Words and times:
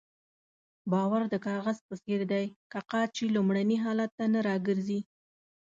باور 0.91 1.21
د 1.29 1.35
کاغذ 1.47 1.77
په 1.87 1.95
څېر 2.03 2.21
دی 2.31 2.45
که 2.71 2.79
قات 2.91 3.09
شي 3.17 3.25
لومړني 3.35 3.77
حالت 3.83 4.11
ته 4.17 4.25
نه 4.33 4.39
راګرځي. 4.49 4.99